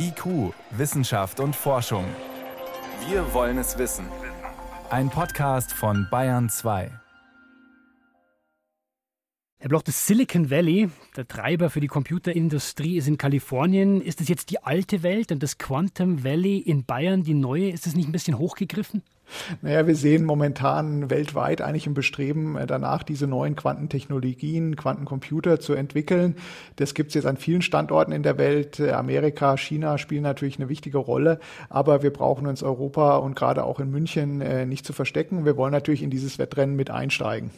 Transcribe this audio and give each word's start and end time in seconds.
IQ, 0.00 0.54
Wissenschaft 0.70 1.40
und 1.40 1.56
Forschung. 1.56 2.04
Wir 3.08 3.34
wollen 3.34 3.58
es 3.58 3.78
wissen. 3.78 4.06
Ein 4.90 5.10
Podcast 5.10 5.72
von 5.72 6.06
Bayern 6.08 6.48
2. 6.48 6.92
Herr 9.60 9.68
Bloch, 9.68 9.82
das 9.82 10.06
Silicon 10.06 10.50
Valley, 10.50 10.88
der 11.16 11.26
Treiber 11.26 11.68
für 11.68 11.80
die 11.80 11.88
Computerindustrie, 11.88 12.96
ist 12.96 13.08
in 13.08 13.18
Kalifornien. 13.18 14.00
Ist 14.00 14.20
es 14.20 14.28
jetzt 14.28 14.50
die 14.50 14.62
alte 14.62 15.02
Welt 15.02 15.32
und 15.32 15.42
das 15.42 15.58
Quantum 15.58 16.22
Valley 16.22 16.58
in 16.58 16.84
Bayern 16.84 17.24
die 17.24 17.34
neue? 17.34 17.70
Ist 17.70 17.86
das 17.86 17.96
nicht 17.96 18.08
ein 18.08 18.12
bisschen 18.12 18.38
hochgegriffen? 18.38 19.02
Naja, 19.62 19.86
wir 19.86 19.94
sehen 19.94 20.24
momentan 20.24 21.10
weltweit 21.10 21.60
eigentlich 21.60 21.86
im 21.86 21.94
Bestreben 21.94 22.56
äh, 22.56 22.66
danach, 22.66 23.02
diese 23.02 23.26
neuen 23.26 23.56
Quantentechnologien, 23.56 24.76
Quantencomputer 24.76 25.60
zu 25.60 25.74
entwickeln. 25.74 26.36
Das 26.76 26.94
gibt 26.94 27.08
es 27.08 27.14
jetzt 27.14 27.26
an 27.26 27.36
vielen 27.36 27.62
Standorten 27.62 28.12
in 28.12 28.22
der 28.22 28.38
Welt. 28.38 28.80
Äh, 28.80 28.92
Amerika, 28.92 29.56
China 29.56 29.98
spielen 29.98 30.22
natürlich 30.22 30.58
eine 30.58 30.68
wichtige 30.68 30.98
Rolle, 30.98 31.40
aber 31.68 32.02
wir 32.02 32.12
brauchen 32.12 32.46
uns 32.46 32.62
Europa 32.62 33.16
und 33.16 33.36
gerade 33.36 33.64
auch 33.64 33.80
in 33.80 33.90
München 33.90 34.40
äh, 34.40 34.66
nicht 34.66 34.84
zu 34.84 34.92
verstecken. 34.92 35.44
Wir 35.44 35.56
wollen 35.56 35.72
natürlich 35.72 36.02
in 36.02 36.10
dieses 36.10 36.38
Wettrennen 36.38 36.76
mit 36.76 36.90
einsteigen. 36.90 37.50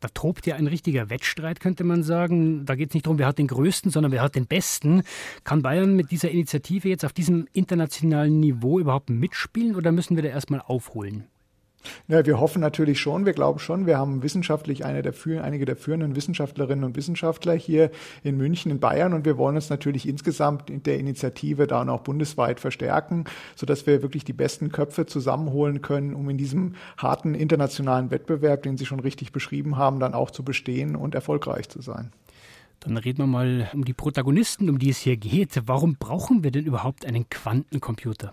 Da 0.00 0.08
tobt 0.08 0.46
ja 0.46 0.54
ein 0.54 0.66
richtiger 0.66 1.10
Wettstreit, 1.10 1.60
könnte 1.60 1.82
man 1.84 2.02
sagen. 2.02 2.64
Da 2.64 2.76
geht 2.76 2.90
es 2.90 2.94
nicht 2.94 3.06
darum, 3.06 3.18
wer 3.18 3.26
hat 3.26 3.38
den 3.38 3.48
größten, 3.48 3.90
sondern 3.90 4.12
wer 4.12 4.22
hat 4.22 4.36
den 4.36 4.46
besten. 4.46 5.02
Kann 5.44 5.62
Bayern 5.62 5.96
mit 5.96 6.10
dieser 6.10 6.30
Initiative 6.30 6.88
jetzt 6.88 7.04
auf 7.04 7.12
diesem 7.12 7.48
internationalen 7.52 8.38
Niveau 8.38 8.78
überhaupt 8.78 9.10
mitspielen 9.10 9.74
oder 9.74 9.90
müssen 9.90 10.16
wir 10.16 10.22
da 10.22 10.28
erstmal 10.28 10.60
aufholen? 10.60 11.24
Ja, 12.08 12.24
wir 12.24 12.40
hoffen 12.40 12.60
natürlich 12.60 13.00
schon, 13.00 13.26
wir 13.26 13.32
glauben 13.32 13.58
schon, 13.58 13.86
wir 13.86 13.98
haben 13.98 14.22
wissenschaftlich 14.22 14.84
eine 14.84 15.02
der, 15.02 15.14
einige 15.42 15.64
der 15.64 15.76
führenden 15.76 16.16
Wissenschaftlerinnen 16.16 16.84
und 16.84 16.96
Wissenschaftler 16.96 17.54
hier 17.54 17.90
in 18.22 18.36
München, 18.36 18.70
in 18.70 18.80
Bayern 18.80 19.12
und 19.12 19.24
wir 19.24 19.38
wollen 19.38 19.56
uns 19.56 19.70
natürlich 19.70 20.08
insgesamt 20.08 20.70
in 20.70 20.82
der 20.82 20.98
Initiative 20.98 21.66
da 21.66 21.86
auch 21.88 22.00
bundesweit 22.00 22.60
verstärken, 22.60 23.24
sodass 23.54 23.86
wir 23.86 24.02
wirklich 24.02 24.24
die 24.24 24.32
besten 24.32 24.72
Köpfe 24.72 25.06
zusammenholen 25.06 25.80
können, 25.80 26.14
um 26.14 26.28
in 26.28 26.36
diesem 26.36 26.74
harten 26.96 27.34
internationalen 27.34 28.10
Wettbewerb, 28.10 28.62
den 28.62 28.76
Sie 28.76 28.86
schon 28.86 29.00
richtig 29.00 29.32
beschrieben 29.32 29.76
haben, 29.76 30.00
dann 30.00 30.14
auch 30.14 30.30
zu 30.30 30.42
bestehen 30.42 30.96
und 30.96 31.14
erfolgreich 31.14 31.68
zu 31.68 31.80
sein. 31.80 32.12
Dann 32.80 32.96
reden 32.96 33.18
wir 33.18 33.26
mal 33.26 33.70
um 33.72 33.84
die 33.84 33.94
Protagonisten, 33.94 34.68
um 34.70 34.78
die 34.78 34.90
es 34.90 34.98
hier 34.98 35.16
geht. 35.16 35.62
Warum 35.66 35.96
brauchen 35.98 36.44
wir 36.44 36.50
denn 36.50 36.64
überhaupt 36.64 37.04
einen 37.04 37.28
Quantencomputer? 37.28 38.32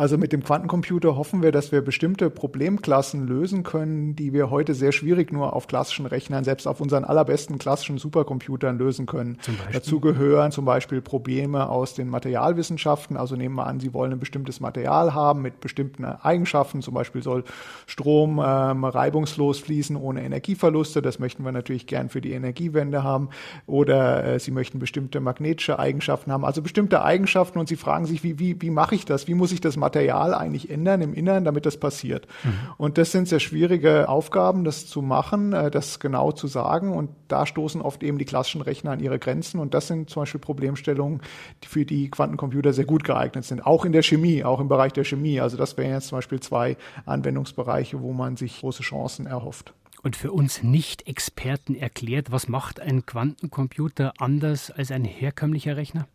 Also 0.00 0.16
mit 0.16 0.32
dem 0.32 0.42
Quantencomputer 0.42 1.14
hoffen 1.14 1.42
wir, 1.42 1.52
dass 1.52 1.72
wir 1.72 1.82
bestimmte 1.82 2.30
Problemklassen 2.30 3.26
lösen 3.26 3.64
können, 3.64 4.16
die 4.16 4.32
wir 4.32 4.48
heute 4.48 4.72
sehr 4.72 4.92
schwierig 4.92 5.30
nur 5.30 5.52
auf 5.52 5.66
klassischen 5.66 6.06
Rechnern, 6.06 6.42
selbst 6.42 6.66
auf 6.66 6.80
unseren 6.80 7.04
allerbesten 7.04 7.58
klassischen 7.58 7.98
Supercomputern 7.98 8.78
lösen 8.78 9.04
können. 9.04 9.36
Dazu 9.74 10.00
gehören 10.00 10.52
zum 10.52 10.64
Beispiel 10.64 11.02
Probleme 11.02 11.68
aus 11.68 11.92
den 11.92 12.08
Materialwissenschaften. 12.08 13.18
Also 13.18 13.36
nehmen 13.36 13.56
wir 13.56 13.66
an, 13.66 13.78
Sie 13.78 13.92
wollen 13.92 14.12
ein 14.12 14.18
bestimmtes 14.18 14.58
Material 14.58 15.12
haben 15.12 15.42
mit 15.42 15.60
bestimmten 15.60 16.06
Eigenschaften. 16.06 16.80
Zum 16.80 16.94
Beispiel 16.94 17.22
soll 17.22 17.44
Strom 17.86 18.40
ähm, 18.42 18.86
reibungslos 18.86 19.58
fließen 19.58 19.96
ohne 19.96 20.24
Energieverluste. 20.24 21.02
Das 21.02 21.18
möchten 21.18 21.44
wir 21.44 21.52
natürlich 21.52 21.86
gern 21.86 22.08
für 22.08 22.22
die 22.22 22.32
Energiewende 22.32 23.02
haben. 23.02 23.28
Oder 23.66 24.24
äh, 24.24 24.40
Sie 24.40 24.50
möchten 24.50 24.78
bestimmte 24.78 25.20
magnetische 25.20 25.78
Eigenschaften 25.78 26.32
haben. 26.32 26.46
Also 26.46 26.62
bestimmte 26.62 27.04
Eigenschaften 27.04 27.58
und 27.58 27.68
Sie 27.68 27.76
fragen 27.76 28.06
sich, 28.06 28.24
wie, 28.24 28.38
wie, 28.38 28.62
wie 28.62 28.70
mache 28.70 28.94
ich 28.94 29.04
das? 29.04 29.28
Wie 29.28 29.34
muss 29.34 29.52
ich 29.52 29.60
das 29.60 29.76
Material 29.76 29.89
Material 29.90 30.34
eigentlich 30.34 30.70
ändern 30.70 31.02
im 31.02 31.14
Inneren, 31.14 31.44
damit 31.44 31.66
das 31.66 31.76
passiert. 31.76 32.28
Mhm. 32.44 32.50
Und 32.76 32.98
das 32.98 33.10
sind 33.10 33.26
sehr 33.26 33.40
schwierige 33.40 34.08
Aufgaben, 34.08 34.62
das 34.62 34.86
zu 34.86 35.02
machen, 35.02 35.52
äh, 35.52 35.70
das 35.70 35.98
genau 35.98 36.30
zu 36.30 36.46
sagen. 36.46 36.92
Und 36.92 37.10
da 37.26 37.44
stoßen 37.44 37.82
oft 37.82 38.02
eben 38.04 38.18
die 38.18 38.24
klassischen 38.24 38.62
Rechner 38.62 38.92
an 38.92 39.00
ihre 39.00 39.18
Grenzen. 39.18 39.58
Und 39.58 39.74
das 39.74 39.88
sind 39.88 40.08
zum 40.08 40.22
Beispiel 40.22 40.40
Problemstellungen, 40.40 41.20
für 41.66 41.84
die 41.84 42.08
Quantencomputer 42.08 42.72
sehr 42.72 42.84
gut 42.84 43.02
geeignet 43.02 43.44
sind. 43.44 43.66
Auch 43.66 43.84
in 43.84 43.92
der 43.92 44.02
Chemie, 44.02 44.44
auch 44.44 44.60
im 44.60 44.68
Bereich 44.68 44.92
der 44.92 45.04
Chemie. 45.04 45.40
Also 45.40 45.56
das 45.56 45.76
wären 45.76 45.90
jetzt 45.90 46.08
zum 46.08 46.18
Beispiel 46.18 46.38
zwei 46.38 46.76
Anwendungsbereiche, 47.04 48.00
wo 48.00 48.12
man 48.12 48.36
sich 48.36 48.60
große 48.60 48.84
Chancen 48.84 49.26
erhofft. 49.26 49.74
Und 50.02 50.16
für 50.16 50.32
uns 50.32 50.62
Nicht-Experten 50.62 51.74
erklärt, 51.74 52.30
was 52.30 52.48
macht 52.48 52.78
ein 52.78 53.04
Quantencomputer 53.04 54.14
anders 54.18 54.70
als 54.70 54.92
ein 54.92 55.04
herkömmlicher 55.04 55.76
Rechner? 55.76 56.06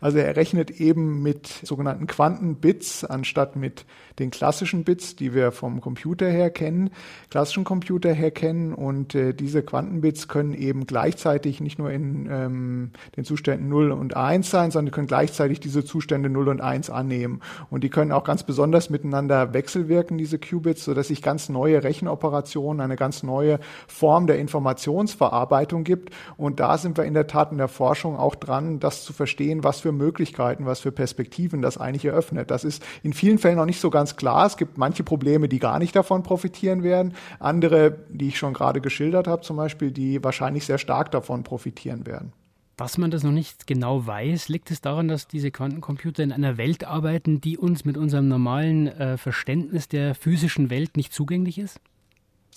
Also 0.00 0.18
er 0.18 0.36
rechnet 0.36 0.70
eben 0.70 1.22
mit 1.22 1.46
sogenannten 1.46 2.06
Quantenbits 2.06 3.04
anstatt 3.04 3.56
mit 3.56 3.84
den 4.18 4.30
klassischen 4.30 4.84
Bits, 4.84 5.16
die 5.16 5.34
wir 5.34 5.52
vom 5.52 5.80
Computer 5.80 6.28
her 6.28 6.50
kennen, 6.50 6.90
klassischen 7.30 7.64
Computer 7.64 8.12
her 8.12 8.30
kennen. 8.30 8.74
Und 8.74 9.14
äh, 9.14 9.32
diese 9.32 9.62
Quantenbits 9.62 10.28
können 10.28 10.54
eben 10.54 10.86
gleichzeitig 10.86 11.60
nicht 11.60 11.78
nur 11.78 11.90
in 11.90 12.28
ähm, 12.30 12.90
den 13.16 13.24
Zuständen 13.24 13.68
0 13.68 13.92
und 13.92 14.16
1 14.16 14.50
sein, 14.50 14.70
sondern 14.70 14.92
können 14.92 15.06
gleichzeitig 15.06 15.60
diese 15.60 15.84
Zustände 15.84 16.28
0 16.28 16.48
und 16.48 16.60
1 16.60 16.90
annehmen. 16.90 17.40
Und 17.70 17.84
die 17.84 17.90
können 17.90 18.12
auch 18.12 18.24
ganz 18.24 18.42
besonders 18.42 18.90
miteinander 18.90 19.52
wechselwirken, 19.54 20.18
diese 20.18 20.38
Qubits, 20.38 20.84
sodass 20.84 21.08
sich 21.08 21.22
ganz 21.22 21.48
neue 21.48 21.82
Rechenoperationen, 21.84 22.80
eine 22.80 22.96
ganz 22.96 23.22
neue 23.22 23.60
Form 23.86 24.26
der 24.26 24.38
Informationsverarbeitung 24.38 25.84
gibt. 25.84 26.14
Und 26.36 26.60
da 26.60 26.78
sind 26.78 26.96
wir 26.96 27.04
in 27.04 27.14
der 27.14 27.26
Tat 27.26 27.52
in 27.52 27.58
der 27.58 27.68
Forschung 27.68 28.16
auch 28.16 28.34
dran, 28.34 28.80
das 28.80 29.04
zu 29.04 29.12
verstehen, 29.12 29.57
was 29.64 29.80
für 29.80 29.92
Möglichkeiten, 29.92 30.66
was 30.66 30.80
für 30.80 30.92
Perspektiven 30.92 31.62
das 31.62 31.78
eigentlich 31.78 32.04
eröffnet. 32.04 32.50
Das 32.50 32.64
ist 32.64 32.84
in 33.02 33.12
vielen 33.12 33.38
Fällen 33.38 33.56
noch 33.56 33.66
nicht 33.66 33.80
so 33.80 33.90
ganz 33.90 34.16
klar. 34.16 34.46
Es 34.46 34.56
gibt 34.56 34.78
manche 34.78 35.04
Probleme, 35.04 35.48
die 35.48 35.58
gar 35.58 35.78
nicht 35.78 35.94
davon 35.94 36.22
profitieren 36.22 36.82
werden. 36.82 37.14
Andere, 37.38 37.98
die 38.08 38.28
ich 38.28 38.38
schon 38.38 38.54
gerade 38.54 38.80
geschildert 38.80 39.26
habe, 39.26 39.42
zum 39.42 39.56
Beispiel, 39.56 39.90
die 39.90 40.22
wahrscheinlich 40.22 40.66
sehr 40.66 40.78
stark 40.78 41.10
davon 41.10 41.44
profitieren 41.44 42.06
werden. 42.06 42.32
Was 42.80 42.96
man 42.96 43.10
das 43.10 43.24
noch 43.24 43.32
nicht 43.32 43.66
genau 43.66 44.06
weiß, 44.06 44.48
liegt 44.48 44.70
es 44.70 44.80
daran, 44.80 45.08
dass 45.08 45.26
diese 45.26 45.50
Quantencomputer 45.50 46.22
in 46.22 46.32
einer 46.32 46.58
Welt 46.58 46.84
arbeiten, 46.84 47.40
die 47.40 47.58
uns 47.58 47.84
mit 47.84 47.96
unserem 47.96 48.28
normalen 48.28 48.86
äh, 48.86 49.16
Verständnis 49.18 49.88
der 49.88 50.14
physischen 50.14 50.70
Welt 50.70 50.96
nicht 50.96 51.12
zugänglich 51.12 51.58
ist? 51.58 51.80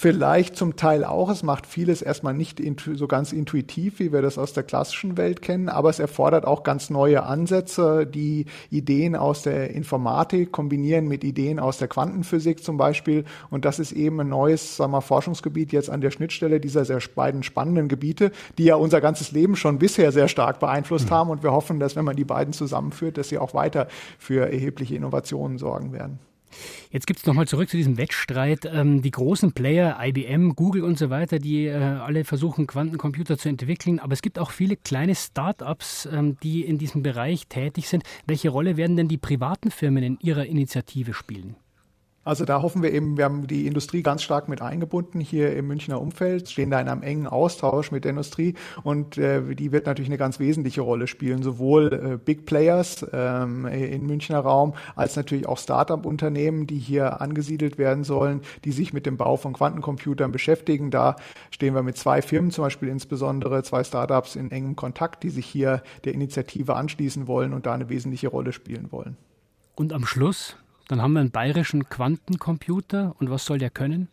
Vielleicht 0.01 0.56
zum 0.56 0.78
Teil 0.78 1.06
auch. 1.06 1.29
Es 1.29 1.44
macht 1.44 1.67
vieles 1.67 2.01
erstmal 2.01 2.34
nicht 2.34 2.59
so 2.95 3.07
ganz 3.07 3.31
intuitiv, 3.31 4.00
wie 4.00 4.12
wir 4.12 4.23
das 4.23 4.39
aus 4.39 4.51
der 4.51 4.63
klassischen 4.63 5.16
Welt 5.16 5.44
kennen, 5.44 5.69
aber 5.69 5.91
es 5.91 6.00
erfordert 6.00 6.44
auch 6.47 6.63
ganz 6.63 6.89
neue 6.89 7.22
Ansätze, 7.22 8.07
die 8.07 8.47
Ideen 8.72 9.16
aus 9.16 9.44
der 9.44 9.69
Informatik 9.69 10.51
kombinieren 10.51 11.07
mit 11.07 11.23
Ideen 11.23 11.59
aus 11.59 11.78
der 11.78 11.88
Quantenphysik 11.88 12.63
zum 12.63 12.78
Beispiel. 12.78 13.25
Und 13.51 13.63
das 13.63 13.78
ist 13.78 13.91
eben 13.91 14.19
ein 14.22 14.29
neues 14.29 14.75
sagen 14.75 14.91
wir, 14.91 15.01
Forschungsgebiet 15.01 15.72
jetzt 15.72 15.91
an 15.91 16.01
der 16.01 16.09
Schnittstelle 16.09 16.59
dieser 16.59 16.84
sehr 16.84 17.00
beiden 17.13 17.44
spannenden 17.44 17.88
Gebiete, 17.88 18.31
die 18.57 18.63
ja 18.63 18.78
unser 18.78 19.01
ganzes 19.01 19.31
Leben 19.31 19.56
schon 19.56 19.78
bisher 19.78 20.11
sehr 20.11 20.29
stark 20.29 20.59
beeinflusst 20.59 21.11
mhm. 21.11 21.13
haben. 21.13 21.29
Und 21.29 21.44
wir 21.44 21.51
hoffen, 21.51 21.79
dass 21.79 21.95
wenn 21.95 22.06
man 22.06 22.16
die 22.16 22.25
beiden 22.25 22.53
zusammenführt, 22.53 23.19
dass 23.19 23.29
sie 23.29 23.38
auch 23.38 23.53
weiter 23.53 23.88
für 24.17 24.51
erhebliche 24.51 24.95
Innovationen 24.95 25.59
sorgen 25.59 25.94
werden. 25.94 26.17
Jetzt 26.91 27.07
gibt 27.07 27.19
es 27.19 27.25
nochmal 27.25 27.47
zurück 27.47 27.69
zu 27.69 27.78
diesem 27.78 27.97
Wettstreit. 27.97 28.66
Ähm, 28.66 29.01
die 29.01 29.12
großen 29.12 29.53
Player, 29.53 29.97
IBM, 30.01 30.56
Google 30.56 30.84
und 30.84 30.97
so 30.97 31.09
weiter, 31.09 31.39
die 31.39 31.66
äh, 31.66 31.75
alle 31.75 32.23
versuchen, 32.23 32.67
Quantencomputer 32.67 33.38
zu 33.38 33.50
entwickeln. 33.50 34.00
Aber 34.00 34.13
es 34.13 34.22
gibt 34.22 34.39
auch 34.39 34.51
viele 34.51 34.75
kleine 34.75 35.16
Start-ups, 35.16 36.07
ähm, 36.11 36.38
die 36.44 36.61
in 36.63 36.78
diesem 36.78 37.03
Bereich 37.03 37.47
tätig 37.47 37.88
sind. 37.88 38.03
Welche 38.25 38.50
Rolle 38.50 38.78
werden 38.78 38.97
denn 38.97 39.07
die 39.07 39.17
privaten 39.17 39.72
Firmen 39.72 40.03
in 40.03 40.17
ihrer 40.22 40.45
Initiative 40.45 41.13
spielen? 41.13 41.56
Also 42.24 42.46
da 42.46 42.62
hoffen 42.62 42.84
wir 42.84 42.94
eben, 42.94 43.18
wir 43.18 43.26
haben 43.26 43.48
die 43.48 43.66
Industrie 43.66 44.04
ganz 44.04 44.22
stark 44.22 44.48
mit 44.48 44.62
eingebunden 44.62 45.20
hier 45.20 45.56
im 45.56 45.66
Münchner 45.66 46.00
Umfeld, 46.00 46.48
stehen 46.50 46.70
da 46.70 46.80
in 46.80 46.88
einem 46.88 47.02
engen 47.02 47.26
Austausch 47.26 47.92
mit 47.92 48.04
der 48.04 48.12
Industrie 48.12 48.54
und 48.84 49.18
äh, 49.18 49.56
die 49.56 49.72
wird 49.72 49.88
natürlich 49.88 50.09
eine 50.09 50.20
ganz 50.20 50.40
wesentliche 50.40 50.82
Rolle 50.82 51.08
spielen, 51.08 51.42
sowohl 51.42 51.94
äh, 51.94 52.18
Big 52.24 52.46
Players 52.46 53.04
ähm, 53.12 53.66
im 53.66 54.06
Münchner 54.06 54.40
Raum 54.40 54.76
als 54.96 55.16
natürlich 55.16 55.48
auch 55.48 55.58
Start-up-Unternehmen, 55.58 56.68
die 56.68 56.78
hier 56.78 57.22
angesiedelt 57.22 57.80
werden 57.80 58.04
sollen, 58.04 58.42
die 58.66 58.72
sich 58.72 58.94
mit 58.94 59.08
dem 59.08 59.18
Bau 59.18 59.36
von 59.36 59.53
Quantencomputern 59.53 60.32
beschäftigen. 60.32 60.92
Da 60.92 61.16
stehen 61.50 61.74
wir 61.74 61.82
mit 61.82 61.98
zwei 61.98 62.22
Firmen, 62.22 62.52
zum 62.52 62.66
Beispiel 62.66 62.90
insbesondere 62.90 63.64
zwei 63.64 63.84
Start-ups 63.84 64.36
in 64.36 64.52
engem 64.52 64.76
Kontakt, 64.76 65.24
die 65.24 65.32
sich 65.32 65.48
hier 65.48 65.82
der 66.06 66.14
Initiative 66.14 66.76
anschließen 66.76 67.26
wollen 67.26 67.53
und 67.53 67.66
da 67.66 67.74
eine 67.74 67.90
wesentliche 67.90 68.28
Rolle 68.28 68.53
spielen 68.53 68.91
wollen. 68.91 69.17
Und 69.74 69.91
am 69.91 70.06
Schluss 70.06 70.56
dann 70.91 71.02
haben 71.02 71.14
wir 71.14 71.22
einen 71.22 71.32
bayerischen 71.32 71.88
Quantencomputer. 71.88 73.16
Und 73.17 73.29
was 73.29 73.46
soll 73.46 73.59
der 73.59 73.70
können? 73.70 74.09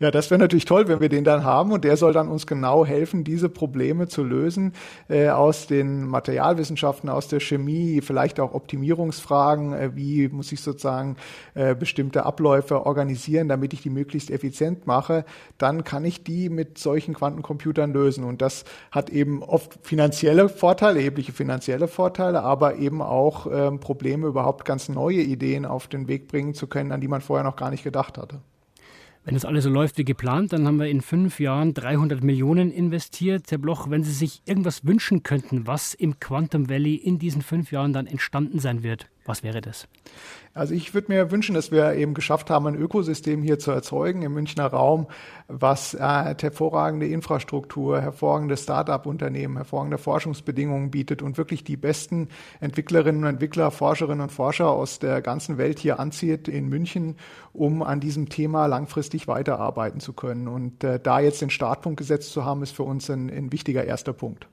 Ja, 0.00 0.10
das 0.10 0.30
wäre 0.30 0.38
natürlich 0.38 0.64
toll, 0.64 0.88
wenn 0.88 1.00
wir 1.00 1.08
den 1.08 1.24
dann 1.24 1.44
haben 1.44 1.72
und 1.72 1.84
der 1.84 1.96
soll 1.96 2.12
dann 2.12 2.28
uns 2.28 2.46
genau 2.46 2.86
helfen, 2.86 3.24
diese 3.24 3.48
Probleme 3.48 4.08
zu 4.08 4.22
lösen 4.22 4.72
äh, 5.08 5.28
aus 5.28 5.66
den 5.66 6.06
Materialwissenschaften, 6.06 7.08
aus 7.08 7.28
der 7.28 7.40
Chemie, 7.40 8.00
vielleicht 8.00 8.38
auch 8.40 8.54
Optimierungsfragen, 8.54 9.72
äh, 9.72 9.96
wie 9.96 10.28
muss 10.28 10.52
ich 10.52 10.60
sozusagen 10.60 11.16
äh, 11.54 11.74
bestimmte 11.74 12.26
Abläufe 12.26 12.86
organisieren, 12.86 13.48
damit 13.48 13.72
ich 13.72 13.82
die 13.82 13.90
möglichst 13.90 14.30
effizient 14.30 14.86
mache, 14.86 15.24
dann 15.58 15.84
kann 15.84 16.04
ich 16.04 16.22
die 16.22 16.48
mit 16.48 16.78
solchen 16.78 17.14
Quantencomputern 17.14 17.92
lösen 17.92 18.24
und 18.24 18.40
das 18.40 18.64
hat 18.90 19.10
eben 19.10 19.42
oft 19.42 19.78
finanzielle 19.82 20.48
Vorteile, 20.48 20.98
erhebliche 20.98 21.32
finanzielle 21.32 21.88
Vorteile, 21.88 22.42
aber 22.42 22.76
eben 22.76 23.02
auch 23.02 23.46
ähm, 23.50 23.80
Probleme, 23.80 24.26
überhaupt 24.26 24.64
ganz 24.64 24.88
neue 24.88 25.20
Ideen 25.20 25.66
auf 25.66 25.88
den 25.88 26.08
Weg 26.08 26.28
bringen 26.28 26.54
zu 26.54 26.66
können, 26.66 26.92
an 26.92 27.00
die 27.00 27.08
man 27.08 27.20
vorher 27.20 27.44
noch 27.44 27.56
gar 27.56 27.70
nicht 27.70 27.84
gedacht 27.84 28.18
hatte. 28.18 28.40
Wenn 29.28 29.34
das 29.34 29.44
alles 29.44 29.64
so 29.64 29.68
läuft 29.70 29.98
wie 29.98 30.06
geplant, 30.06 30.54
dann 30.54 30.66
haben 30.66 30.78
wir 30.78 30.86
in 30.86 31.02
fünf 31.02 31.38
Jahren 31.38 31.74
300 31.74 32.24
Millionen 32.24 32.72
investiert. 32.72 33.50
Herr 33.50 33.58
Bloch, 33.58 33.90
wenn 33.90 34.02
Sie 34.02 34.14
sich 34.14 34.40
irgendwas 34.46 34.86
wünschen 34.86 35.22
könnten, 35.22 35.66
was 35.66 35.92
im 35.92 36.18
Quantum 36.18 36.70
Valley 36.70 36.94
in 36.94 37.18
diesen 37.18 37.42
fünf 37.42 37.70
Jahren 37.70 37.92
dann 37.92 38.06
entstanden 38.06 38.58
sein 38.58 38.82
wird, 38.82 39.10
was 39.28 39.42
wäre 39.42 39.60
das? 39.60 39.86
Also 40.54 40.74
ich 40.74 40.94
würde 40.94 41.12
mir 41.12 41.30
wünschen, 41.30 41.54
dass 41.54 41.70
wir 41.70 41.94
eben 41.94 42.14
geschafft 42.14 42.50
haben, 42.50 42.66
ein 42.66 42.74
Ökosystem 42.74 43.42
hier 43.42 43.58
zu 43.58 43.70
erzeugen 43.70 44.22
im 44.22 44.32
Münchner 44.32 44.66
Raum, 44.66 45.06
was 45.46 45.94
äh, 45.94 45.98
hervorragende 46.40 47.06
Infrastruktur, 47.06 48.00
hervorragende 48.00 48.56
Start-up-Unternehmen, 48.56 49.56
hervorragende 49.56 49.98
Forschungsbedingungen 49.98 50.90
bietet 50.90 51.22
und 51.22 51.38
wirklich 51.38 51.62
die 51.62 51.76
besten 51.76 52.28
Entwicklerinnen 52.60 53.22
und 53.22 53.28
Entwickler, 53.28 53.70
Forscherinnen 53.70 54.22
und 54.22 54.32
Forscher 54.32 54.70
aus 54.70 54.98
der 54.98 55.20
ganzen 55.20 55.58
Welt 55.58 55.78
hier 55.78 56.00
anzieht 56.00 56.48
in 56.48 56.68
München, 56.68 57.16
um 57.52 57.82
an 57.82 58.00
diesem 58.00 58.30
Thema 58.30 58.66
langfristig 58.66 59.28
weiterarbeiten 59.28 60.00
zu 60.00 60.12
können. 60.12 60.48
Und 60.48 60.82
äh, 60.82 60.98
da 60.98 61.20
jetzt 61.20 61.42
den 61.42 61.50
Startpunkt 61.50 61.98
gesetzt 61.98 62.32
zu 62.32 62.44
haben, 62.44 62.62
ist 62.62 62.74
für 62.74 62.82
uns 62.82 63.08
ein, 63.10 63.30
ein 63.30 63.52
wichtiger 63.52 63.84
erster 63.84 64.12
Punkt. 64.12 64.48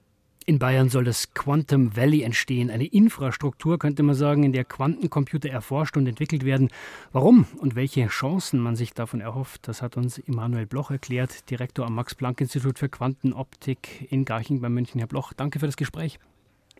In 0.47 0.59
Bayern 0.59 0.89
soll 0.89 1.05
das 1.05 1.33
Quantum 1.33 1.95
Valley 1.95 2.21
entstehen, 2.21 2.69
eine 2.69 2.85
Infrastruktur, 2.85 3.79
könnte 3.79 4.03
man 4.03 4.13
sagen, 4.13 4.43
in 4.43 4.53
der 4.53 4.63
Quantencomputer 4.63 5.49
erforscht 5.49 5.97
und 5.97 6.05
entwickelt 6.05 6.45
werden. 6.45 6.69
Warum 7.11 7.47
und 7.57 7.75
welche 7.75 8.05
Chancen 8.07 8.59
man 8.59 8.75
sich 8.75 8.93
davon 8.93 9.21
erhofft, 9.21 9.67
das 9.67 9.81
hat 9.81 9.97
uns 9.97 10.19
Immanuel 10.19 10.67
Bloch 10.67 10.91
erklärt, 10.91 11.49
Direktor 11.49 11.87
am 11.87 11.95
Max-Planck-Institut 11.95 12.77
für 12.77 12.89
Quantenoptik 12.89 14.05
in 14.11 14.23
Garching 14.23 14.61
bei 14.61 14.69
München. 14.69 14.99
Herr 14.99 15.07
Bloch, 15.07 15.33
danke 15.33 15.57
für 15.57 15.65
das 15.65 15.77
Gespräch. 15.77 16.19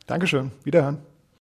Dankeschön. 0.06 0.52
Wiederhören. 0.64 1.00